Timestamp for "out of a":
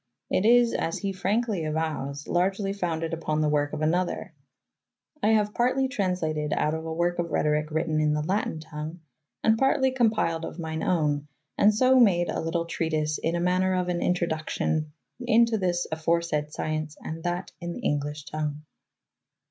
6.53-6.89